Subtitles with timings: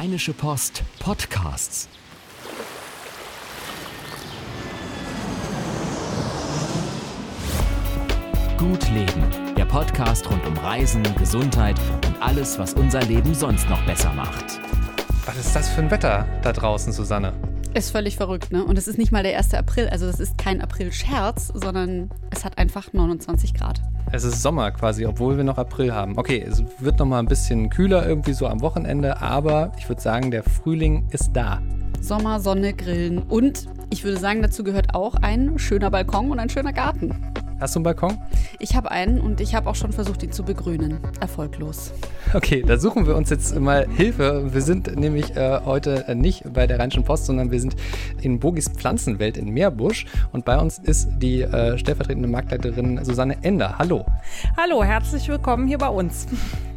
[0.00, 1.86] Rheinische Post Podcasts.
[8.56, 13.84] Gut Leben, der Podcast rund um Reisen, Gesundheit und alles, was unser Leben sonst noch
[13.84, 14.58] besser macht.
[15.26, 17.34] Was ist das für ein Wetter da draußen, Susanne?
[17.72, 18.64] Ist völlig verrückt, ne?
[18.64, 19.54] Und es ist nicht mal der 1.
[19.54, 23.80] April, also es ist kein April-Scherz, sondern es hat einfach 29 Grad.
[24.10, 26.18] Es ist Sommer quasi, obwohl wir noch April haben.
[26.18, 30.02] Okay, es wird noch mal ein bisschen kühler irgendwie so am Wochenende, aber ich würde
[30.02, 31.62] sagen, der Frühling ist da.
[32.00, 36.48] Sommer, Sonne, Grillen und ich würde sagen, dazu gehört auch ein schöner Balkon und ein
[36.48, 37.14] schöner Garten.
[37.60, 38.16] Hast du einen Balkon?
[38.58, 40.98] Ich habe einen und ich habe auch schon versucht, ihn zu begrünen.
[41.20, 41.92] Erfolglos.
[42.32, 44.54] Okay, da suchen wir uns jetzt mal Hilfe.
[44.54, 47.76] Wir sind nämlich äh, heute nicht bei der Rheinischen Post, sondern wir sind
[48.22, 50.06] in Bogis Pflanzenwelt in Meerbusch.
[50.32, 53.78] Und bei uns ist die äh, stellvertretende Marktleiterin Susanne Ender.
[53.78, 54.06] Hallo.
[54.56, 56.28] Hallo, herzlich willkommen hier bei uns.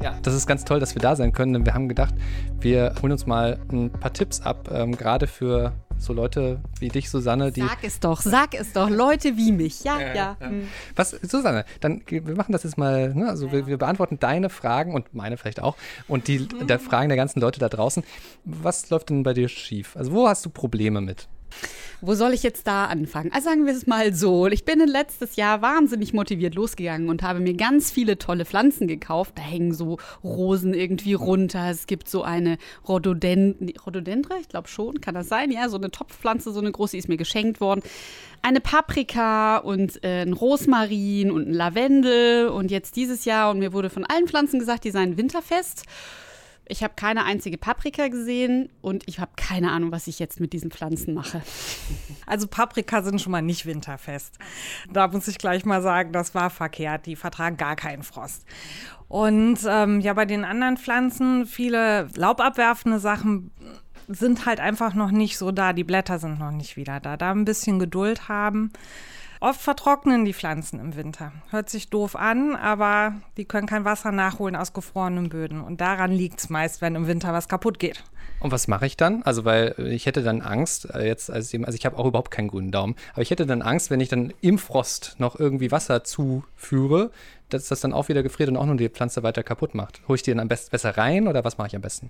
[0.04, 2.14] Ja, das ist ganz toll, dass wir da sein können, denn wir haben gedacht,
[2.60, 7.10] wir holen uns mal ein paar Tipps ab, ähm, gerade für so Leute wie dich,
[7.10, 7.62] Susanne, die.
[7.62, 9.84] Sag es doch, sag es doch, Leute wie mich.
[9.84, 10.14] Ja, ja.
[10.14, 10.38] ja.
[10.40, 10.68] Hm.
[10.96, 13.30] Was, Susanne, dann wir machen das jetzt mal, ne?
[13.30, 15.76] also wir, wir, beantworten deine Fragen und meine vielleicht auch
[16.08, 16.68] und die mhm.
[16.68, 18.04] der Fragen der ganzen Leute da draußen.
[18.46, 19.96] Was läuft denn bei dir schief?
[19.96, 21.28] Also wo hast du Probleme mit?
[22.06, 23.32] Wo soll ich jetzt da anfangen?
[23.32, 24.48] Also sagen wir es mal so.
[24.48, 29.38] Ich bin letztes Jahr wahnsinnig motiviert losgegangen und habe mir ganz viele tolle Pflanzen gekauft.
[29.38, 31.70] Da hängen so Rosen irgendwie runter.
[31.72, 35.50] Es gibt so eine Rhododendra, Rhododendra ich glaube schon, kann das sein?
[35.50, 37.82] Ja, so eine Topfpflanze, so eine große, die ist mir geschenkt worden.
[38.42, 42.50] Eine Paprika und äh, ein Rosmarin und ein Lavendel.
[42.50, 45.86] Und jetzt dieses Jahr, und mir wurde von allen Pflanzen gesagt, die seien winterfest.
[46.68, 50.54] Ich habe keine einzige Paprika gesehen und ich habe keine Ahnung, was ich jetzt mit
[50.54, 51.42] diesen Pflanzen mache.
[52.26, 54.40] Also Paprika sind schon mal nicht winterfest.
[54.92, 57.06] Da muss ich gleich mal sagen, das war verkehrt.
[57.06, 58.46] Die vertragen gar keinen Frost.
[59.10, 63.52] Und ähm, ja, bei den anderen Pflanzen, viele laubabwerfende Sachen
[64.08, 65.74] sind halt einfach noch nicht so da.
[65.74, 67.18] Die Blätter sind noch nicht wieder da.
[67.18, 68.72] Da ein bisschen Geduld haben.
[69.44, 71.34] Oft vertrocknen die Pflanzen im Winter.
[71.50, 75.60] Hört sich doof an, aber die können kein Wasser nachholen aus gefrorenen Böden.
[75.60, 78.06] Und daran liegt es meist, wenn im Winter was kaputt geht.
[78.44, 79.24] Und was mache ich dann?
[79.24, 82.50] Also, weil ich hätte dann Angst, äh, jetzt als also ich habe auch überhaupt keinen
[82.50, 86.04] grünen Daumen, aber ich hätte dann Angst, wenn ich dann im Frost noch irgendwie Wasser
[86.04, 87.12] zuführe,
[87.54, 90.02] dass das dann auch wieder gefriert und auch nur die Pflanze weiter kaputt macht.
[90.10, 92.10] Hole ich die dann am besten besser rein oder was mache ich am besten?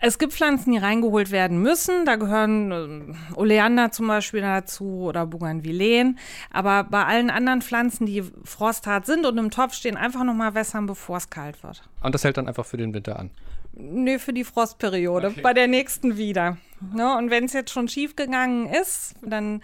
[0.00, 2.04] Es gibt Pflanzen, die reingeholt werden müssen.
[2.04, 6.18] Da gehören äh, Oleander zum Beispiel dazu oder Bougainvilleen.
[6.52, 10.86] Aber bei allen anderen Pflanzen, die frosthart sind und im Topf stehen, einfach nochmal wässern,
[10.86, 11.82] bevor es kalt wird.
[12.02, 13.30] Und das hält dann einfach für den Winter an?
[13.78, 15.28] Nee, für die Frostperiode.
[15.28, 15.40] Okay.
[15.42, 16.56] Bei der nächsten wieder.
[16.94, 17.16] Ne?
[17.16, 19.62] Und wenn es jetzt schon schief gegangen ist, dann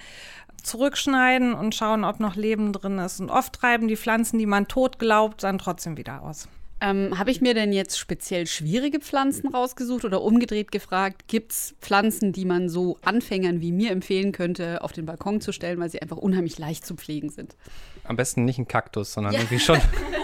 [0.63, 3.21] zurückschneiden und schauen, ob noch Leben drin ist.
[3.21, 6.49] Und oft treiben die Pflanzen, die man tot glaubt, dann trotzdem wieder aus.
[6.81, 11.77] Ähm, Habe ich mir denn jetzt speziell schwierige Pflanzen rausgesucht oder umgedreht gefragt, gibt es
[11.81, 15.91] Pflanzen, die man so Anfängern wie mir empfehlen könnte, auf den Balkon zu stellen, weil
[15.91, 17.57] sie einfach unheimlich leicht zu pflegen sind?
[18.03, 19.41] Am besten nicht ein Kaktus, sondern ja.
[19.41, 19.79] irgendwie schon.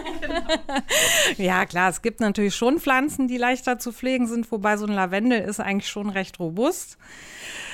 [1.36, 4.92] ja, klar, es gibt natürlich schon Pflanzen, die leichter zu pflegen sind, wobei so ein
[4.92, 6.98] Lavendel ist eigentlich schon recht robust.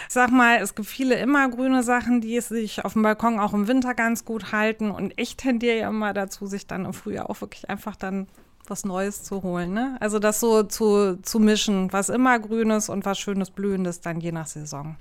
[0.09, 3.69] Ich sag mal, es gibt viele immergrüne Sachen, die sich auf dem Balkon auch im
[3.69, 4.91] Winter ganz gut halten.
[4.91, 8.29] Und ich tendiere ja immer dazu, sich dann im Frühjahr auch wirklich einfach dann
[8.67, 9.73] was Neues zu holen.
[9.73, 9.97] Ne?
[10.01, 14.33] Also das so zu, zu mischen, was immer Grünes und was Schönes Blühendes dann je
[14.33, 14.97] nach Saison.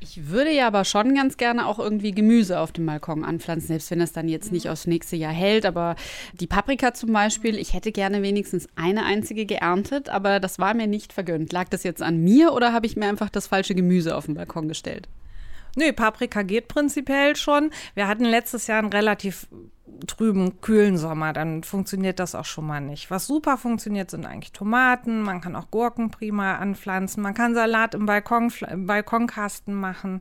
[0.00, 3.90] Ich würde ja aber schon ganz gerne auch irgendwie Gemüse auf dem Balkon anpflanzen, selbst
[3.90, 5.66] wenn das dann jetzt nicht aufs nächste Jahr hält.
[5.66, 5.96] Aber
[6.34, 10.86] die Paprika zum Beispiel, ich hätte gerne wenigstens eine einzige geerntet, aber das war mir
[10.86, 11.52] nicht vergönnt.
[11.52, 14.34] Lag das jetzt an mir oder habe ich mir einfach das falsche Gemüse auf den
[14.34, 15.08] Balkon gestellt?
[15.76, 17.70] Nö, Paprika geht prinzipiell schon.
[17.94, 19.48] Wir hatten letztes Jahr einen relativ
[20.06, 23.10] trüben, kühlen Sommer, dann funktioniert das auch schon mal nicht.
[23.10, 25.22] Was super funktioniert, sind eigentlich Tomaten.
[25.22, 27.22] Man kann auch Gurken prima anpflanzen.
[27.22, 30.20] Man kann Salat im, Balkon, im Balkonkasten machen.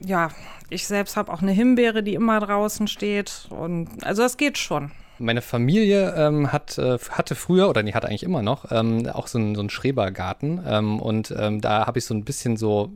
[0.00, 0.30] Ja,
[0.70, 3.46] ich selbst habe auch eine Himbeere, die immer draußen steht.
[3.50, 4.90] Und also das geht schon.
[5.18, 9.28] Meine Familie ähm, hat, äh, hatte früher, oder die hat eigentlich immer noch, ähm, auch
[9.28, 10.62] so einen, so einen Schrebergarten.
[10.66, 12.90] Ähm, und ähm, da habe ich so ein bisschen so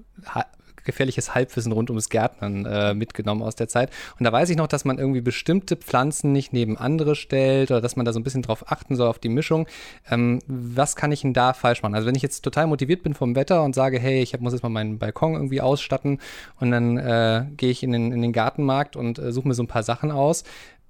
[0.86, 3.90] gefährliches Halbwissen rund ums Gärtnern äh, mitgenommen aus der Zeit.
[4.18, 7.80] Und da weiß ich noch, dass man irgendwie bestimmte Pflanzen nicht neben andere stellt oder
[7.80, 9.66] dass man da so ein bisschen drauf achten soll, auf die Mischung.
[10.10, 11.94] Ähm, was kann ich denn da falsch machen?
[11.94, 14.62] Also wenn ich jetzt total motiviert bin vom Wetter und sage, hey, ich muss jetzt
[14.62, 16.18] mal meinen Balkon irgendwie ausstatten
[16.60, 19.62] und dann äh, gehe ich in den, in den Gartenmarkt und äh, suche mir so
[19.62, 20.44] ein paar Sachen aus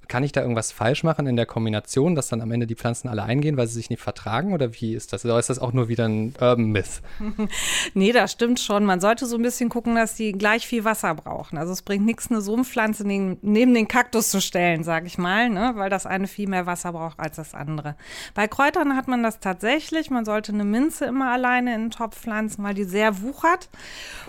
[0.08, 3.08] kann ich da irgendwas falsch machen in der Kombination, dass dann am Ende die Pflanzen
[3.08, 4.52] alle eingehen, weil sie sich nicht vertragen?
[4.52, 5.24] Oder wie ist das?
[5.24, 7.02] Oder ist das auch nur wieder ein Urban Myth?
[7.94, 8.84] nee, das stimmt schon.
[8.84, 11.58] Man sollte so ein bisschen gucken, dass die gleich viel Wasser brauchen.
[11.58, 15.72] Also es bringt nichts, eine Sumpfpflanze neben den Kaktus zu stellen, sage ich mal, ne?
[15.76, 17.96] weil das eine viel mehr Wasser braucht als das andere.
[18.34, 20.10] Bei Kräutern hat man das tatsächlich.
[20.10, 23.68] Man sollte eine Minze immer alleine in den Topf pflanzen, weil die sehr wuchert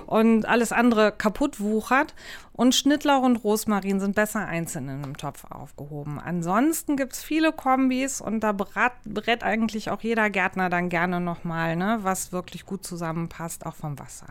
[0.06, 2.14] und alles andere kaputt wuchert.
[2.54, 6.20] Und Schnittlauch und Rosmarin sind besser einzeln in einem Topf aufgehoben.
[6.20, 11.76] Ansonsten gibt es viele Kombis und da berät eigentlich auch jeder Gärtner dann gerne nochmal,
[11.76, 14.28] ne, was wirklich gut zusammenpasst, auch vom Wasser.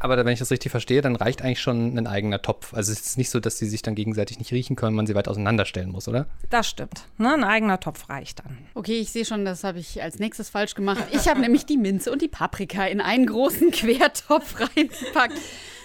[0.00, 2.74] Aber wenn ich das richtig verstehe, dann reicht eigentlich schon ein eigener Topf.
[2.74, 5.14] Also es ist nicht so, dass sie sich dann gegenseitig nicht riechen können, man sie
[5.14, 6.26] weit auseinanderstellen muss, oder?
[6.50, 7.06] Das stimmt.
[7.16, 7.32] Ne?
[7.32, 8.58] Ein eigener Topf reicht dann.
[8.74, 11.02] Okay, ich sehe schon, das habe ich als nächstes falsch gemacht.
[11.12, 15.38] Ich habe nämlich die Minze und die Paprika in einen großen Quertopf reingepackt.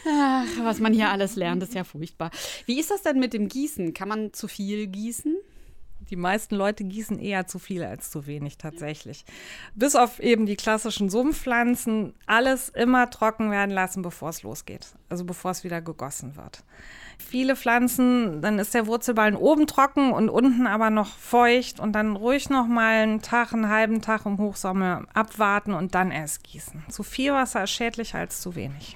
[0.05, 2.31] Ach, was man hier alles lernt, ist ja furchtbar.
[2.69, 3.95] Wie ist das denn mit dem Gießen?
[3.95, 5.35] Kann man zu viel gießen?
[6.11, 9.25] Die meisten Leute gießen eher zu viel als zu wenig tatsächlich.
[9.73, 14.85] Bis auf eben die klassischen Sumpfpflanzen, alles immer trocken werden lassen, bevor es losgeht.
[15.09, 16.63] Also bevor es wieder gegossen wird.
[17.17, 22.15] Viele Pflanzen, dann ist der Wurzelballen oben trocken und unten aber noch feucht und dann
[22.15, 26.83] ruhig noch mal einen Tag, einen halben Tag im Hochsommer abwarten und dann erst gießen.
[26.89, 28.95] Zu viel Wasser ist schädlicher als zu wenig.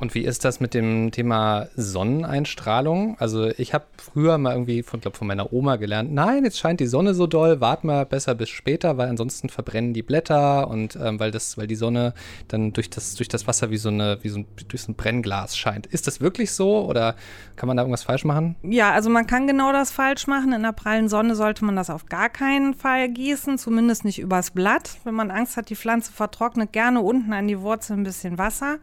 [0.00, 3.16] Und wie ist das mit dem Thema Sonneneinstrahlung?
[3.20, 6.80] Also ich habe früher mal irgendwie von, glaub, von meiner Oma gelernt, nein, jetzt scheint
[6.80, 10.96] die Sonne so doll, wart mal besser bis später, weil ansonsten verbrennen die Blätter und
[10.96, 12.12] ähm, weil das, weil die Sonne
[12.48, 15.56] dann durch das, durch das Wasser wie so eine, wie so ein, durch ein Brennglas
[15.56, 15.86] scheint.
[15.86, 17.14] Ist das wirklich so oder
[17.54, 18.56] kann man da irgendwas falsch machen?
[18.62, 20.52] Ja, also man kann genau das falsch machen.
[20.52, 24.50] In der prallen Sonne sollte man das auf gar keinen Fall gießen, zumindest nicht übers
[24.50, 24.98] Blatt.
[25.04, 28.78] Wenn man Angst hat, die Pflanze vertrocknet, gerne unten an die Wurzel ein bisschen Wasser.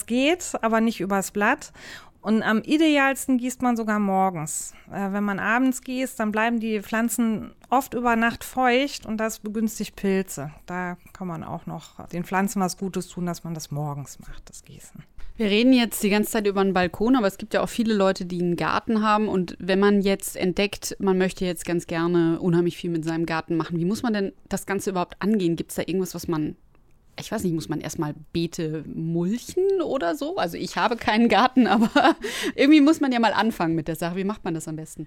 [0.00, 1.74] Das geht, aber nicht übers Blatt.
[2.22, 4.72] Und am idealsten gießt man sogar morgens.
[4.90, 9.40] Äh, wenn man abends gießt, dann bleiben die Pflanzen oft über Nacht feucht und das
[9.40, 10.52] begünstigt Pilze.
[10.64, 14.48] Da kann man auch noch den Pflanzen was Gutes tun, dass man das morgens macht,
[14.48, 15.02] das Gießen.
[15.36, 17.92] Wir reden jetzt die ganze Zeit über einen Balkon, aber es gibt ja auch viele
[17.92, 19.28] Leute, die einen Garten haben.
[19.28, 23.56] Und wenn man jetzt entdeckt, man möchte jetzt ganz gerne unheimlich viel mit seinem Garten
[23.56, 25.56] machen, wie muss man denn das Ganze überhaupt angehen?
[25.56, 26.56] Gibt es da irgendwas, was man
[27.18, 30.36] ich weiß nicht, muss man erstmal Beete mulchen oder so?
[30.36, 32.16] Also ich habe keinen Garten, aber
[32.54, 34.16] irgendwie muss man ja mal anfangen mit der Sache.
[34.16, 35.06] Wie macht man das am besten?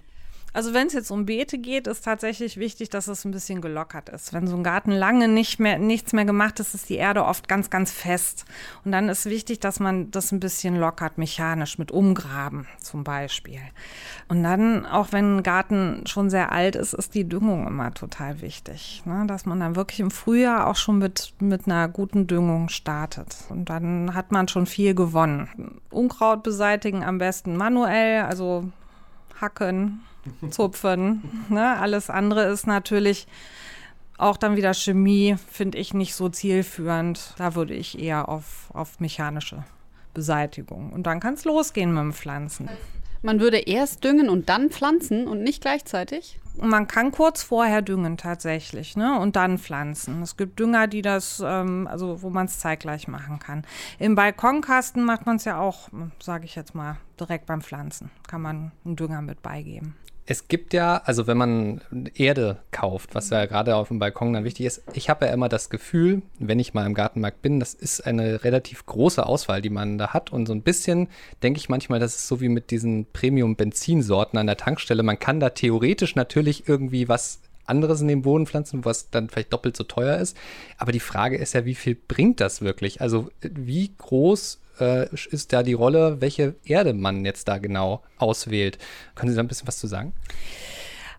[0.54, 4.10] Also wenn es jetzt um Beete geht, ist tatsächlich wichtig, dass es ein bisschen gelockert
[4.10, 4.34] ist.
[4.34, 7.48] Wenn so ein Garten lange nicht mehr, nichts mehr gemacht ist, ist die Erde oft
[7.48, 8.46] ganz, ganz fest.
[8.86, 13.62] Und dann ist wichtig, dass man das ein bisschen lockert, mechanisch, mit Umgraben zum Beispiel.
[14.28, 18.42] Und dann, auch wenn ein Garten schon sehr alt ist, ist die Düngung immer total
[18.42, 19.02] wichtig.
[19.06, 19.26] Ne?
[19.26, 23.36] Dass man dann wirklich im Frühjahr auch schon mit, mit einer guten Düngung startet.
[23.50, 25.82] Und dann hat man schon viel gewonnen.
[25.90, 28.66] Unkraut beseitigen am besten manuell, also
[29.42, 30.02] hacken,
[30.50, 31.46] zupfen.
[31.50, 31.78] Ne?
[31.78, 33.28] Alles andere ist natürlich
[34.18, 37.34] auch dann wieder Chemie, finde ich nicht so zielführend.
[37.38, 39.64] Da würde ich eher auf, auf mechanische
[40.14, 40.94] Beseitigung.
[40.94, 42.70] Und dann kann es losgehen mit dem Pflanzen.
[43.22, 46.40] Man würde erst düngen und dann pflanzen und nicht gleichzeitig?
[46.62, 49.18] Man kann kurz vorher düngen tatsächlich, ne?
[49.18, 50.22] Und dann pflanzen.
[50.22, 53.66] Es gibt Dünger, die das, ähm, also wo man es zeitgleich machen kann.
[53.98, 55.90] Im Balkonkasten macht man es ja auch,
[56.22, 58.12] sage ich jetzt mal, direkt beim Pflanzen.
[58.28, 59.96] Kann man einen Dünger mit beigeben.
[60.26, 61.82] Es gibt ja, also wenn man
[62.16, 65.50] Erde kauft, was ja gerade auf dem Balkon dann wichtig ist, ich habe ja immer
[65.50, 69.70] das Gefühl, wenn ich mal im Gartenmarkt bin, das ist eine relativ große Auswahl, die
[69.70, 70.32] man da hat.
[70.32, 71.10] Und so ein bisschen
[71.42, 75.04] denke ich manchmal, das ist so wie mit diesen Premium-Benzinsorten an der Tankstelle.
[75.04, 79.52] Man kann da theoretisch natürlich irgendwie was anderes in den Boden pflanzen, was dann vielleicht
[79.52, 80.38] doppelt so teuer ist.
[80.78, 83.02] Aber die Frage ist ja, wie viel bringt das wirklich?
[83.02, 88.78] Also wie groß äh, ist da die Rolle, welche Erde man jetzt da genau auswählt.
[89.16, 90.14] Können Sie da ein bisschen was zu sagen?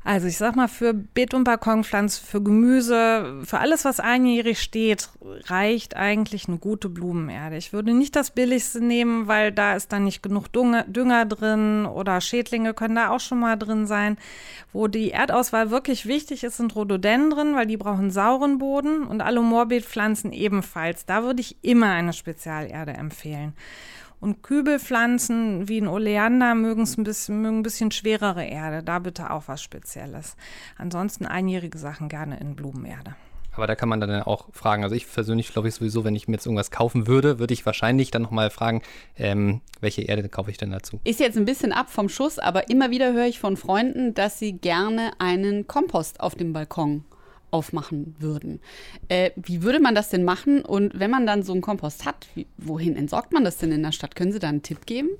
[0.06, 5.08] Also ich sag mal, für Beet- und Balkonpflanzen, für Gemüse, für alles, was einjährig steht,
[5.46, 7.56] reicht eigentlich eine gute Blumenerde.
[7.56, 12.20] Ich würde nicht das billigste nehmen, weil da ist dann nicht genug Dünger, drin oder
[12.20, 14.18] Schädlinge können da auch schon mal drin sein.
[14.74, 19.40] Wo die Erdauswahl wirklich wichtig ist, sind Rhododendren, weil die brauchen sauren Boden und alle
[19.40, 21.06] Moorbeetpflanzen ebenfalls.
[21.06, 23.54] Da würde ich immer eine Spezialerde empfehlen.
[24.24, 28.82] Und Kübelpflanzen wie ein Oleander mögen ein bisschen, mögen ein bisschen schwerere Erde.
[28.82, 30.36] Da bitte auch was Spezielles.
[30.78, 33.16] Ansonsten einjährige Sachen gerne in Blumenerde.
[33.52, 34.82] Aber da kann man dann auch fragen.
[34.82, 37.66] Also ich persönlich glaube ich sowieso, wenn ich mir jetzt irgendwas kaufen würde, würde ich
[37.66, 38.80] wahrscheinlich dann nochmal fragen,
[39.18, 41.00] ähm, welche Erde kaufe ich denn dazu?
[41.04, 44.38] Ist jetzt ein bisschen ab vom Schuss, aber immer wieder höre ich von Freunden, dass
[44.38, 47.04] sie gerne einen Kompost auf dem Balkon
[47.54, 48.60] aufmachen würden.
[49.08, 50.62] Äh, wie würde man das denn machen?
[50.62, 52.26] Und wenn man dann so einen Kompost hat,
[52.58, 54.16] wohin entsorgt man das denn in der Stadt?
[54.16, 55.10] Können Sie da einen Tipp geben?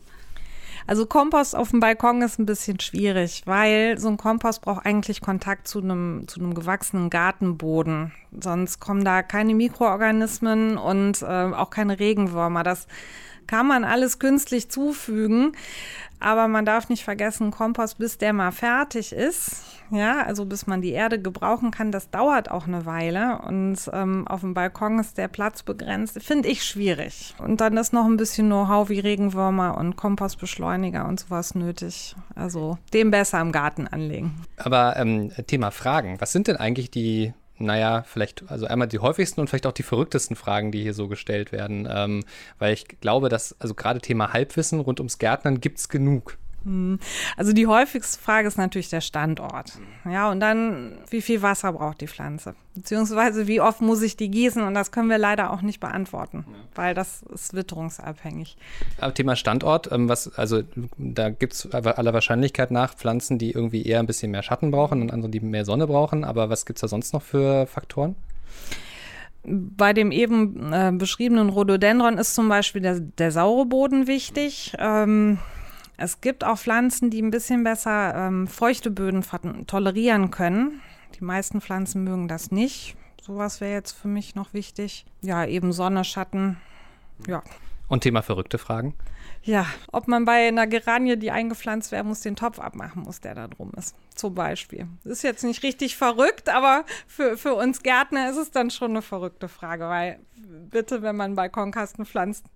[0.87, 5.23] Also Kompost auf dem Balkon ist ein bisschen schwierig, weil so ein Kompost braucht eigentlich
[5.23, 8.13] Kontakt zu einem, zu einem gewachsenen Gartenboden.
[8.39, 12.65] Sonst kommen da keine Mikroorganismen und äh, auch keine Regenwürmer.
[12.65, 12.87] Das
[13.47, 15.53] kann man alles künstlich zufügen.
[16.21, 20.83] Aber man darf nicht vergessen, Kompost, bis der mal fertig ist, ja, also bis man
[20.83, 23.41] die Erde gebrauchen kann, das dauert auch eine Weile.
[23.47, 27.35] Und ähm, auf dem Balkon ist der Platz begrenzt, finde ich schwierig.
[27.39, 32.17] Und dann ist noch ein bisschen Know-how wie Regenwürmer und Kompostbeschleuniger und sowas nötig.
[32.35, 34.35] Also dem besser im Garten anlegen.
[34.57, 36.21] Aber ähm, Thema Fragen.
[36.21, 39.85] Was sind denn eigentlich die naja, vielleicht, also einmal die häufigsten und vielleicht auch die
[39.85, 41.89] verrücktesten Fragen, die hier so gestellt werden.
[41.89, 42.25] Ähm,
[42.59, 46.37] weil ich glaube, dass, also gerade Thema Halbwissen rund ums Gärtnern gibt es genug.
[46.65, 46.99] Hm.
[47.37, 49.73] Also die häufigste Frage ist natürlich der Standort.
[50.05, 52.55] Ja, und dann, wie viel Wasser braucht die Pflanze?
[52.75, 54.63] Beziehungsweise, wie oft muss ich die gießen?
[54.63, 56.55] Und das können wir leider auch nicht beantworten, ja.
[56.75, 58.57] weil das ist witterungsabhängig.
[58.99, 60.63] Aber Thema Standort, ähm, was, also
[60.97, 65.03] da gibt es aller Wahrscheinlichkeit nach Pflanzen, die irgendwie eher ein bisschen mehr Schatten brauchen
[65.03, 66.25] und andere, die mehr Sonne brauchen.
[66.25, 68.17] Aber was gibt es da sonst noch für Faktoren?
[69.47, 74.73] Bei dem eben äh, beschriebenen Rhododendron ist zum Beispiel der, der saure Boden wichtig.
[74.79, 75.39] Ähm,
[75.97, 79.25] es gibt auch Pflanzen, die ein bisschen besser ähm, feuchte Böden
[79.67, 80.81] tolerieren können.
[81.19, 82.97] Die meisten Pflanzen mögen das nicht.
[83.23, 85.07] Sowas wäre jetzt für mich noch wichtig.
[85.23, 86.59] Ja, eben Sonne, Schatten.
[87.27, 87.43] Ja.
[87.89, 88.95] Und Thema verrückte Fragen?
[89.43, 93.35] Ja, ob man bei einer Geranie, die eingepflanzt werden muss, den Topf abmachen muss, der
[93.35, 93.95] da drum ist.
[94.15, 94.89] Zum Beispiel.
[95.05, 99.03] Ist jetzt nicht richtig verrückt, aber für, für uns Gärtner ist es dann schon eine
[99.03, 100.19] verrückte Frage, weil
[100.71, 102.47] bitte, wenn man einen Balkonkasten pflanzt,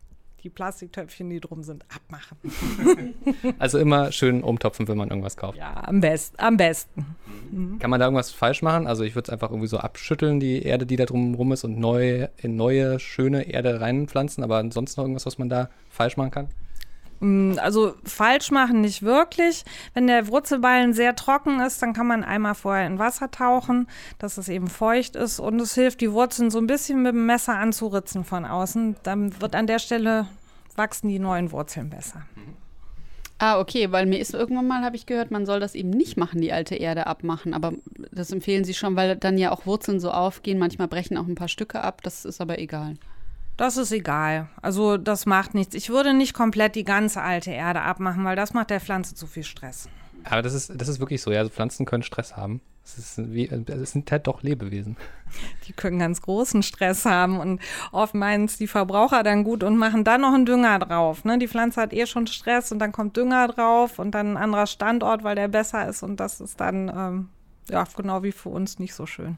[0.49, 2.39] die Plastiktöpfchen, die drum sind, abmachen.
[3.59, 5.59] also immer schön umtopfen, wenn man irgendwas kauft.
[5.59, 7.05] Ja, am, best, am besten.
[7.51, 7.79] Mhm.
[7.79, 8.87] Kann man da irgendwas falsch machen?
[8.87, 11.65] Also ich würde es einfach irgendwie so abschütteln, die Erde, die da drum rum ist,
[11.65, 14.43] und neu, in neue, schöne Erde reinpflanzen.
[14.43, 16.49] Aber ansonsten noch irgendwas, was man da falsch machen kann?
[17.21, 19.65] Mm, also falsch machen nicht wirklich.
[19.95, 23.89] Wenn der Wurzelballen sehr trocken ist, dann kann man einmal vorher in Wasser tauchen,
[24.19, 27.27] dass es eben feucht ist und es hilft, die Wurzeln so ein bisschen mit dem
[27.27, 28.97] Messer anzuritzen von außen.
[29.03, 30.27] Dann wird an der Stelle
[30.79, 32.23] wachsen die neuen Wurzeln besser.
[33.41, 36.17] Ah, okay, weil mir ist irgendwann mal, habe ich gehört, man soll das eben nicht
[36.17, 37.55] machen, die alte Erde abmachen.
[37.55, 37.73] Aber
[38.11, 40.59] das empfehlen Sie schon, weil dann ja auch Wurzeln so aufgehen.
[40.59, 42.03] Manchmal brechen auch ein paar Stücke ab.
[42.03, 42.95] Das ist aber egal.
[43.57, 44.49] Das ist egal.
[44.61, 45.75] Also das macht nichts.
[45.77, 49.27] Ich würde nicht komplett die ganze alte Erde abmachen, weil das macht der Pflanze zu
[49.27, 49.89] viel Stress.
[50.25, 51.41] Aber das ist, das ist wirklich so, ja.
[51.41, 52.61] Also Pflanzen können Stress haben.
[52.85, 54.97] Es, wie, es sind halt doch Lebewesen.
[55.67, 57.61] Die können ganz großen Stress haben und
[57.93, 61.25] oft meinen es die Verbraucher dann gut und machen dann noch einen Dünger drauf.
[61.25, 61.39] Ne?
[61.39, 64.67] Die Pflanze hat eh schon Stress und dann kommt Dünger drauf und dann ein anderer
[64.67, 67.29] Standort, weil der besser ist und das ist dann ähm,
[67.69, 69.37] ja genau wie für uns nicht so schön.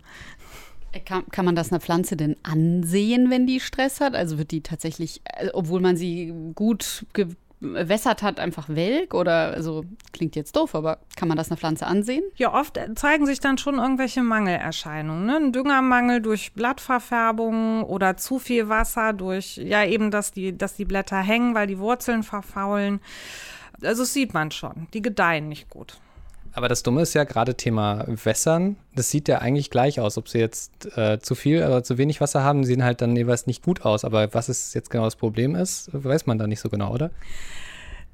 [1.05, 4.15] Kann, kann, man das einer Pflanze denn ansehen, wenn die Stress hat?
[4.15, 7.07] Also wird die tatsächlich, äh, obwohl man sie gut
[7.61, 9.14] gewässert hat, einfach welk?
[9.14, 12.25] Oder, also klingt jetzt doof, aber kann man das einer Pflanze ansehen?
[12.37, 15.26] Ja, oft zeigen sich dann schon irgendwelche Mangelerscheinungen.
[15.26, 15.37] Ne?
[15.37, 20.85] Ein Düngermangel durch Blattverfärbung oder zu viel Wasser durch, ja, eben, dass die, dass die
[20.85, 23.00] Blätter hängen, weil die Wurzeln verfaulen.
[23.83, 24.88] Also das sieht man schon.
[24.93, 25.99] Die gedeihen nicht gut.
[26.52, 28.76] Aber das Dumme ist ja gerade Thema Wässern.
[28.95, 32.21] Das sieht ja eigentlich gleich aus, ob sie jetzt äh, zu viel oder zu wenig
[32.21, 34.04] Wasser haben, sehen halt dann jeweils nicht gut aus.
[34.04, 37.11] Aber was es jetzt genau das Problem ist, weiß man da nicht so genau, oder?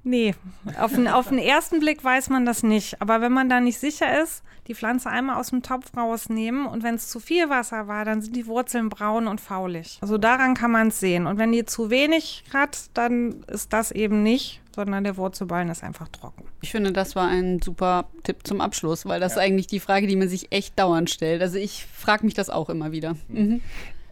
[0.07, 0.37] Nee,
[0.81, 3.03] auf den, auf den ersten Blick weiß man das nicht.
[3.03, 6.85] Aber wenn man da nicht sicher ist, die Pflanze einmal aus dem Topf rausnehmen und
[6.85, 9.99] wenn es zu viel Wasser war, dann sind die Wurzeln braun und faulig.
[10.01, 11.27] Also daran kann man es sehen.
[11.27, 15.83] Und wenn die zu wenig hat, dann ist das eben nicht sondern der Wurzelballen ist
[15.83, 16.45] einfach trocken.
[16.61, 19.41] Ich finde, das war ein super Tipp zum Abschluss, weil das ja.
[19.41, 21.41] ist eigentlich die Frage, die man sich echt dauernd stellt.
[21.41, 23.17] Also ich frage mich das auch immer wieder.
[23.29, 23.63] Mhm.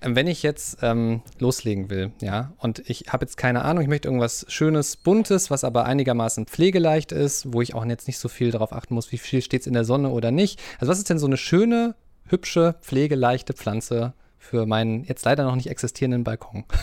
[0.06, 4.08] Wenn ich jetzt ähm, loslegen will, ja, und ich habe jetzt keine Ahnung, ich möchte
[4.08, 8.50] irgendwas Schönes, Buntes, was aber einigermaßen pflegeleicht ist, wo ich auch jetzt nicht so viel
[8.50, 10.60] darauf achten muss, wie viel steht es in der Sonne oder nicht.
[10.78, 11.94] Also was ist denn so eine schöne,
[12.26, 16.64] hübsche, pflegeleichte Pflanze für meinen jetzt leider noch nicht existierenden Balkon?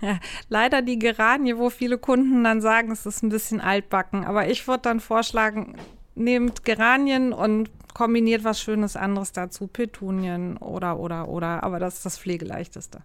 [0.00, 4.24] Ja, leider die Geranie, wo viele Kunden dann sagen, es ist ein bisschen altbacken.
[4.24, 5.76] Aber ich würde dann vorschlagen,
[6.14, 11.62] nehmt Geranien und kombiniert was Schönes anderes dazu, Petunien oder, oder, oder.
[11.62, 13.02] Aber das ist das Pflegeleichteste.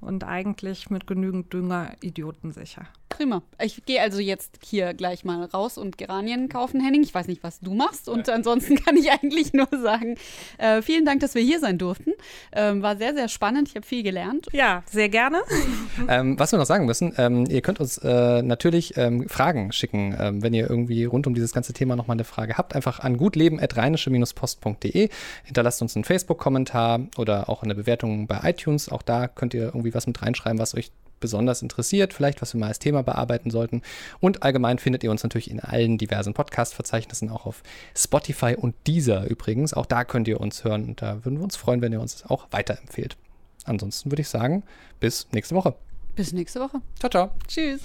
[0.00, 2.86] Und eigentlich mit genügend Dünger idiotensicher.
[3.16, 3.42] Prima.
[3.62, 7.02] Ich gehe also jetzt hier gleich mal raus und Geranien kaufen, Henning.
[7.02, 8.10] Ich weiß nicht, was du machst.
[8.10, 10.16] Und ansonsten kann ich eigentlich nur sagen,
[10.58, 12.12] äh, vielen Dank, dass wir hier sein durften.
[12.52, 13.68] Ähm, war sehr, sehr spannend.
[13.68, 14.48] Ich habe viel gelernt.
[14.52, 15.38] Ja, sehr gerne.
[16.08, 20.14] ähm, was wir noch sagen müssen, ähm, ihr könnt uns äh, natürlich ähm, Fragen schicken,
[20.18, 22.74] ähm, wenn ihr irgendwie rund um dieses ganze Thema nochmal eine Frage habt.
[22.74, 25.08] Einfach an gutleben.rheinische-post.de.
[25.44, 28.90] Hinterlasst uns einen Facebook-Kommentar oder auch eine Bewertung bei iTunes.
[28.90, 32.60] Auch da könnt ihr irgendwie was mit reinschreiben, was euch besonders interessiert, vielleicht was wir
[32.60, 33.80] mal als Thema bearbeiten sollten.
[34.20, 37.62] Und allgemein findet ihr uns natürlich in allen diversen Podcast-Verzeichnissen, auch auf
[37.96, 39.72] Spotify und dieser übrigens.
[39.72, 42.24] Auch da könnt ihr uns hören und da würden wir uns freuen, wenn ihr uns
[42.26, 43.16] auch weiterempfehlt.
[43.64, 44.62] Ansonsten würde ich sagen,
[45.00, 45.74] bis nächste Woche.
[46.14, 46.80] Bis nächste Woche.
[46.98, 47.30] Ciao, ciao.
[47.48, 47.80] Tschüss.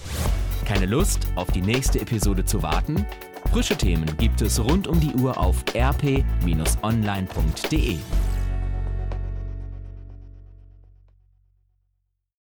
[0.65, 3.05] Keine Lust, auf die nächste Episode zu warten?
[3.51, 6.27] Frische Themen gibt es rund um die Uhr auf rp-online.de.